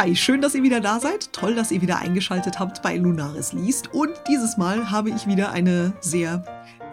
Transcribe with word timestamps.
Hi, 0.00 0.16
schön, 0.16 0.40
dass 0.40 0.54
ihr 0.54 0.62
wieder 0.62 0.80
da 0.80 0.98
seid. 0.98 1.30
Toll, 1.34 1.54
dass 1.54 1.70
ihr 1.70 1.82
wieder 1.82 1.98
eingeschaltet 1.98 2.58
habt 2.58 2.80
bei 2.80 2.96
Lunaris 2.96 3.52
liest. 3.52 3.92
Und 3.92 4.08
dieses 4.28 4.56
Mal 4.56 4.90
habe 4.90 5.10
ich 5.10 5.26
wieder 5.26 5.52
eine 5.52 5.92
sehr 6.00 6.42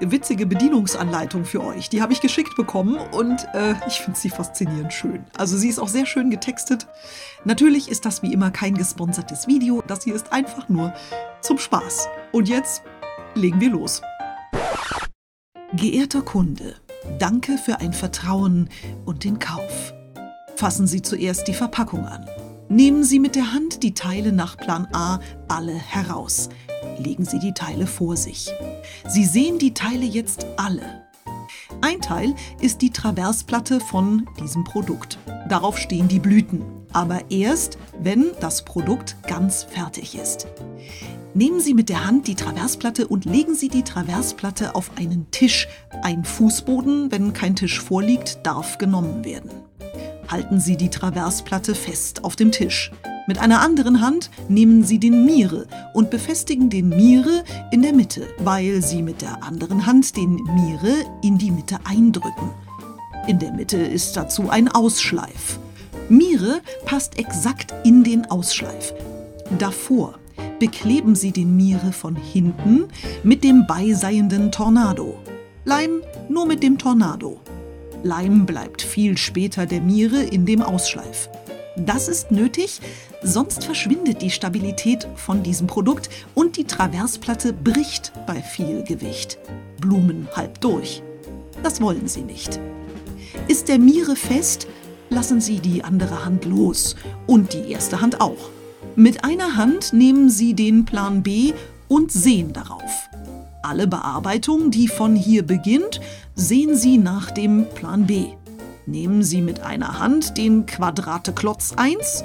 witzige 0.02 0.46
Bedienungsanleitung 0.46 1.46
für 1.46 1.64
euch. 1.64 1.88
Die 1.88 2.02
habe 2.02 2.12
ich 2.12 2.20
geschickt 2.20 2.58
bekommen 2.58 2.98
und 2.98 3.48
äh, 3.54 3.76
ich 3.88 4.02
finde 4.02 4.20
sie 4.20 4.30
faszinierend 4.30 4.92
schön. 4.92 5.24
Also 5.38 5.56
sie 5.56 5.70
ist 5.70 5.80
auch 5.80 5.88
sehr 5.88 6.06
schön 6.06 6.30
getextet. 6.30 6.86
Natürlich 7.46 7.88
ist 7.88 8.04
das 8.04 8.24
wie 8.24 8.34
immer 8.34 8.52
kein 8.52 8.76
gesponsertes 8.76 9.48
Video. 9.48 9.82
Das 9.88 10.04
hier 10.04 10.14
ist 10.14 10.34
einfach 10.34 10.68
nur 10.68 10.94
zum 11.40 11.60
Spaß. 11.60 12.10
Und 12.34 12.50
jetzt 12.50 12.84
legen 13.36 13.62
wir 13.62 13.70
los. 13.70 14.02
Geehrter 15.72 16.24
Kunde, 16.24 16.76
danke 17.20 17.58
für 17.58 17.80
ein 17.80 17.94
Vertrauen 17.94 18.68
und 19.06 19.24
den 19.24 19.40
Kauf. 19.40 19.94
Fassen 20.58 20.88
Sie 20.88 21.02
zuerst 21.02 21.48
die 21.48 21.54
Verpackung 21.54 22.06
an. 22.06 22.26
Nehmen 22.70 23.06
Sie 23.06 23.20
mit 23.20 23.36
der 23.36 23.54
Hand 23.54 23.82
die 23.82 23.94
Teile 23.94 24.34
nach 24.34 24.58
Plan 24.58 24.90
A 24.92 25.20
alle 25.48 25.74
heraus. 25.74 26.50
Legen 26.98 27.24
Sie 27.24 27.40
die 27.40 27.54
Teile 27.54 27.88
vor 27.88 28.18
sich. 28.18 28.52
Sie 29.08 29.24
sehen 29.24 29.58
die 29.58 29.74
Teile 29.74 30.06
jetzt 30.06 30.46
alle. 30.58 31.08
Ein 31.80 32.02
Teil 32.02 32.36
ist 32.60 32.82
die 32.82 32.90
Traversplatte 32.90 33.80
von 33.80 34.28
diesem 34.42 34.66
Produkt. 34.66 35.18
Darauf 35.48 35.78
stehen 35.78 36.10
die 36.10 36.20
Blüten, 36.20 36.62
aber 36.92 37.32
erst, 37.32 37.78
wenn 38.02 38.32
das 38.42 38.66
Produkt 38.66 39.16
ganz 39.26 39.64
fertig 39.64 40.16
ist. 40.16 40.48
Nehmen 41.34 41.62
Sie 41.62 41.74
mit 41.74 41.88
der 41.88 42.06
Hand 42.06 42.28
die 42.28 42.36
Traversplatte 42.36 43.08
und 43.08 43.24
legen 43.24 43.56
Sie 43.56 43.70
die 43.70 43.84
Traversplatte 43.84 44.76
auf 44.76 44.92
einen 44.98 45.32
Tisch. 45.32 45.70
Ein 46.02 46.26
Fußboden, 46.26 47.12
wenn 47.12 47.32
kein 47.32 47.56
Tisch 47.56 47.80
vorliegt, 47.80 48.46
darf 48.46 48.78
genommen 48.78 49.24
werden 49.24 49.52
halten 50.28 50.60
Sie 50.60 50.78
die 50.78 50.90
Traversplatte 50.90 51.76
fest 51.76 52.24
auf 52.24 52.36
dem 52.36 52.52
Tisch. 52.52 52.92
Mit 53.28 53.40
einer 53.40 53.60
anderen 53.60 54.00
Hand 54.00 54.30
nehmen 54.48 54.84
Sie 54.84 55.00
den 55.00 55.26
Mire 55.26 55.68
und 55.94 56.10
befestigen 56.10 56.70
den 56.70 56.90
Mire 56.90 57.44
in 57.72 57.82
der 57.82 57.94
Mitte, 57.94 58.26
weil 58.40 58.82
Sie 58.82 59.02
mit 59.02 59.22
der 59.22 59.44
anderen 59.44 59.86
Hand 59.86 60.16
den 60.16 60.36
Mire 60.36 60.94
in 61.22 61.38
die 61.38 61.52
Mitte 61.52 61.78
eindrücken. 61.84 62.52
In 63.28 63.40
der 63.40 63.52
Mitte 63.52 63.78
ist 63.78 64.16
dazu 64.16 64.50
ein 64.50 64.70
Ausschleif. 64.70 65.60
Mire 66.08 66.62
passt 66.86 67.20
exakt 67.20 67.74
in 67.84 68.06
den 68.06 68.26
Ausschleif. 68.32 68.94
Davor 69.60 70.18
bekleben 70.60 71.16
Sie 71.16 71.32
den 71.32 71.58
Mire 71.58 71.92
von 71.92 72.16
hinten 72.16 72.86
mit 73.24 73.44
dem 73.44 73.68
beiseienden 73.68 74.54
Tornado. 74.54 75.18
Leim 75.66 76.02
nur 76.30 76.46
mit 76.46 76.64
dem 76.64 76.78
Tornado. 76.78 77.42
Leim 78.04 78.46
bleibt 78.46 78.82
viel 78.82 79.18
später 79.18 79.66
der 79.66 79.82
Mire 79.82 80.22
in 80.22 80.46
dem 80.46 80.62
Ausschleif. 80.62 81.30
Das 81.76 82.08
ist 82.08 82.32
nötig, 82.32 82.80
sonst 83.22 83.64
verschwindet 83.64 84.22
die 84.22 84.32
Stabilität 84.32 85.08
von 85.16 85.44
diesem 85.44 85.68
Produkt 85.68 86.10
und 86.34 86.58
die 86.58 86.64
Traversplatte 86.64 87.54
bricht 87.54 88.12
bei 88.26 88.42
viel 88.42 88.84
Gewicht. 88.84 89.38
Blumen 89.80 90.28
halb 90.36 90.60
durch. 90.62 91.04
Das 91.64 91.82
wollen 91.82 92.08
Sie 92.08 92.22
nicht. 92.22 92.60
Ist 93.48 93.68
der 93.68 93.80
Mire 93.80 94.16
fest, 94.16 94.68
lassen 95.10 95.42
Sie 95.42 95.60
die 95.60 95.84
andere 95.84 96.26
Hand 96.26 96.46
los 96.46 96.96
und 97.26 97.54
die 97.54 97.72
erste 97.72 98.02
Hand 98.02 98.22
auch. 98.22 98.50
Mit 98.96 99.24
einer 99.24 99.56
Hand 99.56 99.94
nehmen 99.94 100.30
Sie 100.30 100.54
den 100.54 100.86
Plan 100.86 101.24
B 101.24 101.54
und 101.88 102.12
sehen 102.12 102.54
darauf. 102.54 103.10
Alle 103.68 103.86
Bearbeitung, 103.86 104.72
die 104.72 104.88
von 104.88 105.14
hier 105.18 105.46
beginnt, 105.46 106.00
sehen 106.36 106.78
Sie 106.78 106.98
nach 106.98 107.32
dem 107.32 107.66
Plan 107.76 108.08
B. 108.08 108.28
Nehmen 108.86 109.24
Sie 109.24 109.42
mit 109.42 109.60
einer 109.60 110.00
Hand 110.00 110.38
den 110.38 110.66
Quadrate 110.66 111.34
Klotz 111.34 111.74
1 111.76 112.24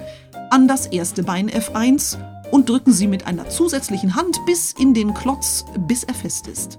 an 0.51 0.69
das 0.69 0.87
erste 0.87 1.25
Bein 1.25 1.51
F1 1.51 2.17
und 2.53 2.69
drücken 2.69 2.93
Sie 2.93 3.09
mit 3.09 3.27
einer 3.27 3.49
zusätzlichen 3.49 4.15
Hand 4.15 4.39
bis 4.47 4.73
in 4.73 4.95
den 4.95 5.15
Klotz, 5.15 5.65
bis 5.89 6.05
er 6.05 6.15
fest 6.15 6.47
ist. 6.47 6.79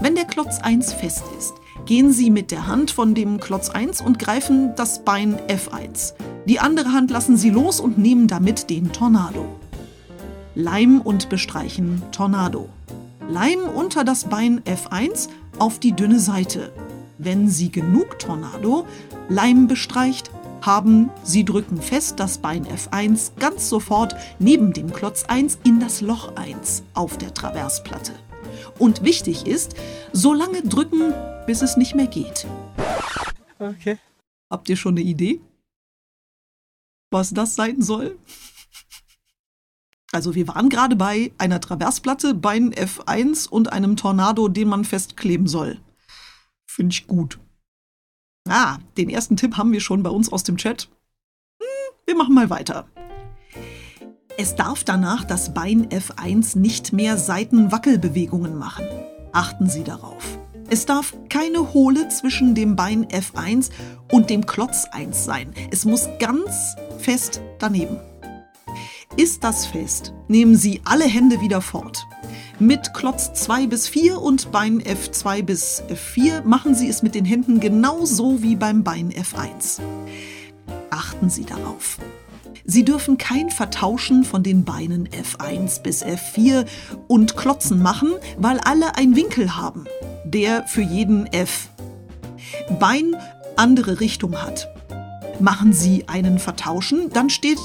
Wenn 0.00 0.14
der 0.14 0.24
Klotz 0.24 0.58
1 0.58 0.94
fest 0.94 1.24
ist, 1.38 1.52
gehen 1.84 2.10
Sie 2.10 2.30
mit 2.30 2.52
der 2.52 2.66
Hand 2.66 2.90
von 2.90 3.14
dem 3.14 3.38
Klotz 3.38 3.68
1 3.68 4.00
und 4.00 4.18
greifen 4.18 4.72
das 4.76 5.04
Bein 5.04 5.36
F1. 5.48 6.14
Die 6.46 6.58
andere 6.58 6.92
Hand 6.92 7.10
lassen 7.10 7.36
Sie 7.36 7.50
los 7.50 7.80
und 7.80 7.98
nehmen 7.98 8.28
damit 8.28 8.70
den 8.70 8.92
Tornado. 8.92 9.44
Leim 10.54 11.02
und 11.02 11.28
bestreichen 11.28 12.02
Tornado. 12.12 12.70
Leim 13.28 13.60
unter 13.60 14.04
das 14.04 14.24
Bein 14.24 14.60
F1 14.62 15.28
auf 15.58 15.78
die 15.78 15.92
dünne 15.92 16.18
Seite. 16.18 16.72
Wenn 17.18 17.48
Sie 17.48 17.70
genug 17.70 18.18
Tornado 18.18 18.86
Leim 19.28 19.68
bestreicht 19.68 20.30
haben, 20.60 21.10
Sie 21.22 21.44
drücken 21.44 21.80
fest 21.80 22.18
das 22.18 22.38
Bein 22.38 22.66
F1 22.66 23.32
ganz 23.38 23.68
sofort 23.68 24.16
neben 24.38 24.72
dem 24.72 24.92
Klotz 24.92 25.24
1 25.24 25.58
in 25.64 25.80
das 25.80 26.00
Loch 26.00 26.36
1 26.36 26.82
auf 26.94 27.16
der 27.16 27.32
Traversplatte. 27.32 28.12
Und 28.78 29.04
wichtig 29.04 29.46
ist, 29.46 29.74
so 30.12 30.32
lange 30.34 30.62
drücken, 30.62 31.14
bis 31.46 31.62
es 31.62 31.76
nicht 31.76 31.94
mehr 31.94 32.08
geht. 32.08 32.46
Okay. 33.58 33.98
Habt 34.50 34.68
ihr 34.68 34.76
schon 34.76 34.94
eine 34.94 35.02
Idee? 35.02 35.40
Was 37.10 37.32
das 37.32 37.54
sein 37.54 37.82
soll? 37.82 38.18
Also 40.12 40.34
wir 40.34 40.46
waren 40.46 40.68
gerade 40.68 40.94
bei 40.94 41.32
einer 41.38 41.60
Traversplatte, 41.60 42.34
Bein 42.34 42.72
F1 42.74 43.48
und 43.48 43.72
einem 43.72 43.96
Tornado, 43.96 44.48
den 44.48 44.68
man 44.68 44.84
festkleben 44.84 45.46
soll. 45.46 45.78
Finde 46.66 46.92
ich 46.92 47.06
gut. 47.06 47.38
Ah, 48.46 48.78
den 48.98 49.08
ersten 49.08 49.36
Tipp 49.36 49.56
haben 49.56 49.72
wir 49.72 49.80
schon 49.80 50.02
bei 50.02 50.10
uns 50.10 50.30
aus 50.30 50.42
dem 50.42 50.58
Chat. 50.58 50.90
Hm, 51.60 51.96
wir 52.04 52.16
machen 52.16 52.34
mal 52.34 52.50
weiter. 52.50 52.86
Es 54.36 54.54
darf 54.54 54.84
danach 54.84 55.24
das 55.24 55.54
Bein 55.54 55.88
F1 55.88 56.58
nicht 56.58 56.92
mehr 56.92 57.16
Seitenwackelbewegungen 57.16 58.58
machen. 58.58 58.86
Achten 59.32 59.68
Sie 59.68 59.84
darauf. 59.84 60.38
Es 60.68 60.86
darf 60.86 61.14
keine 61.28 61.72
Hohle 61.72 62.08
zwischen 62.08 62.54
dem 62.54 62.76
Bein 62.76 63.06
F1 63.06 63.70
und 64.10 64.30
dem 64.30 64.44
Klotz 64.46 64.86
1 64.90 65.24
sein. 65.24 65.54
Es 65.70 65.84
muss 65.84 66.08
ganz 66.18 66.76
fest 66.98 67.40
daneben. 67.58 67.98
Ist 69.16 69.44
das 69.44 69.66
fest, 69.66 70.14
nehmen 70.26 70.56
Sie 70.56 70.80
alle 70.84 71.04
Hände 71.04 71.42
wieder 71.42 71.60
fort. 71.60 72.06
Mit 72.58 72.94
Klotz 72.94 73.34
2 73.34 73.66
bis 73.66 73.86
4 73.86 74.18
und 74.18 74.50
Bein 74.52 74.80
F2 74.80 75.42
bis 75.42 75.82
F4 75.82 76.44
machen 76.44 76.74
Sie 76.74 76.88
es 76.88 77.02
mit 77.02 77.14
den 77.14 77.26
Händen 77.26 77.60
genauso 77.60 78.42
wie 78.42 78.56
beim 78.56 78.82
Bein 78.82 79.12
F1. 79.12 79.80
Achten 80.88 81.28
Sie 81.28 81.44
darauf. 81.44 81.98
Sie 82.64 82.86
dürfen 82.86 83.18
kein 83.18 83.50
Vertauschen 83.50 84.24
von 84.24 84.42
den 84.42 84.64
Beinen 84.64 85.06
F1 85.08 85.82
bis 85.82 86.02
F4 86.02 86.64
und 87.06 87.36
Klotzen 87.36 87.82
machen, 87.82 88.12
weil 88.38 88.60
alle 88.60 88.96
einen 88.96 89.14
Winkel 89.14 89.56
haben, 89.56 89.84
der 90.24 90.66
für 90.66 90.82
jeden 90.82 91.26
F 91.26 91.68
Bein 92.80 93.14
andere 93.56 94.00
Richtung 94.00 94.40
hat. 94.40 94.68
Machen 95.38 95.72
Sie 95.74 96.08
einen 96.08 96.38
Vertauschen, 96.38 97.10
dann 97.10 97.28
steht 97.28 97.58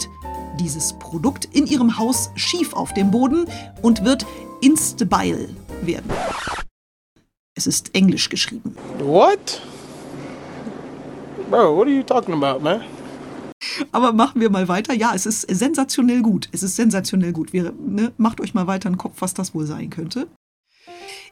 dieses 0.57 0.93
Produkt 0.93 1.45
in 1.45 1.67
ihrem 1.67 1.97
Haus 1.97 2.31
schief 2.35 2.73
auf 2.73 2.93
dem 2.93 3.11
Boden 3.11 3.45
und 3.81 4.03
wird 4.03 4.25
instabil 4.61 5.49
werden. 5.81 6.11
Es 7.55 7.67
ist 7.67 7.95
englisch 7.95 8.29
geschrieben. 8.29 8.75
What? 8.99 9.61
Bro, 11.49 11.77
what 11.77 11.87
are 11.87 11.95
you 11.95 12.03
talking 12.03 12.33
about, 12.33 12.61
man? 12.61 12.81
Aber 13.91 14.13
machen 14.13 14.41
wir 14.41 14.49
mal 14.49 14.67
weiter. 14.67 14.93
Ja, 14.93 15.13
es 15.15 15.25
ist 15.25 15.41
sensationell 15.41 16.21
gut. 16.21 16.49
Es 16.51 16.63
ist 16.63 16.75
sensationell 16.75 17.31
gut. 17.31 17.53
Wir, 17.53 17.73
ne, 17.73 18.11
macht 18.17 18.41
euch 18.41 18.53
mal 18.53 18.67
weiter 18.67 18.87
einen 18.87 18.97
Kopf, 18.97 19.15
was 19.19 19.33
das 19.33 19.53
wohl 19.55 19.65
sein 19.65 19.89
könnte. 19.89 20.27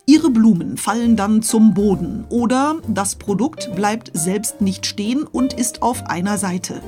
Ihre 0.08 0.30
Blumen 0.30 0.78
fallen 0.78 1.16
dann 1.16 1.42
zum 1.42 1.74
Boden 1.74 2.26
oder 2.30 2.78
das 2.88 3.16
Produkt 3.16 3.76
bleibt 3.76 4.12
selbst 4.14 4.62
nicht 4.62 4.86
stehen 4.86 5.24
und 5.24 5.54
ist 5.54 5.82
auf 5.82 6.06
einer 6.08 6.38
Seite. 6.38 6.82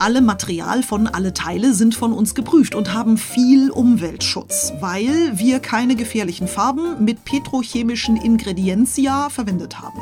Alle 0.00 0.20
Material 0.20 0.84
von 0.84 1.08
alle 1.08 1.34
Teile 1.34 1.74
sind 1.74 1.92
von 1.92 2.12
uns 2.12 2.36
geprüft 2.36 2.76
und 2.76 2.94
haben 2.94 3.18
viel 3.18 3.68
Umweltschutz, 3.68 4.72
weil 4.78 5.36
wir 5.36 5.58
keine 5.58 5.96
gefährlichen 5.96 6.46
Farben 6.46 7.04
mit 7.04 7.24
petrochemischen 7.24 8.16
Ingredienzia 8.16 9.28
verwendet 9.28 9.80
haben. 9.80 9.98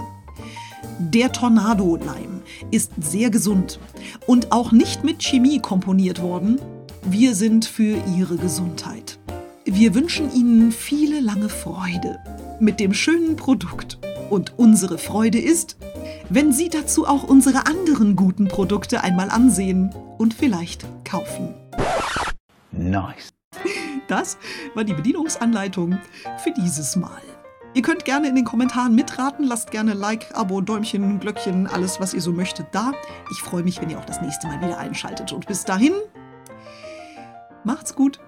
Der 0.98 1.32
Tornado-Leim 1.32 2.42
ist 2.70 2.92
sehr 3.00 3.30
gesund 3.30 3.80
und 4.26 4.52
auch 4.52 4.70
nicht 4.70 5.02
mit 5.02 5.22
Chemie 5.22 5.60
komponiert 5.60 6.20
worden. 6.20 6.60
Wir 7.06 7.34
sind 7.34 7.64
für 7.64 7.96
Ihre 8.18 8.36
Gesundheit. 8.36 9.18
Wir 9.64 9.94
wünschen 9.94 10.30
Ihnen 10.30 10.72
viele 10.72 11.20
lange 11.20 11.48
Freude 11.48 12.18
mit 12.60 12.80
dem 12.80 12.92
schönen 12.92 13.36
Produkt. 13.36 13.98
Und 14.28 14.58
unsere 14.58 14.98
Freude 14.98 15.38
ist, 15.38 15.76
wenn 16.28 16.52
Sie 16.52 16.68
dazu 16.68 17.06
auch 17.06 17.24
unsere 17.24 17.66
anderen 17.66 18.16
guten 18.16 18.48
Produkte 18.48 19.02
einmal 19.02 19.30
ansehen 19.30 19.94
und 20.18 20.34
vielleicht 20.34 20.86
kaufen. 21.04 21.54
Nice. 22.72 23.30
Das 24.08 24.38
war 24.74 24.84
die 24.84 24.94
Bedienungsanleitung 24.94 25.98
für 26.38 26.52
dieses 26.52 26.96
Mal. 26.96 27.22
Ihr 27.74 27.82
könnt 27.82 28.04
gerne 28.04 28.28
in 28.28 28.34
den 28.34 28.44
Kommentaren 28.44 28.94
mitraten. 28.94 29.46
Lasst 29.46 29.70
gerne 29.70 29.92
Like, 29.92 30.34
Abo, 30.34 30.60
Däumchen, 30.60 31.20
Glöckchen, 31.20 31.66
alles, 31.66 32.00
was 32.00 32.14
ihr 32.14 32.22
so 32.22 32.32
möchtet, 32.32 32.68
da. 32.72 32.92
Ich 33.30 33.42
freue 33.42 33.62
mich, 33.62 33.80
wenn 33.82 33.90
ihr 33.90 33.98
auch 33.98 34.04
das 34.04 34.22
nächste 34.22 34.46
Mal 34.46 34.62
wieder 34.62 34.78
einschaltet. 34.78 35.32
Und 35.32 35.46
bis 35.46 35.64
dahin, 35.64 35.92
macht's 37.64 37.94
gut. 37.94 38.18